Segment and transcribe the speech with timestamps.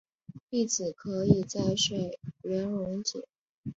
[0.49, 3.23] 粒子可在水源溶解。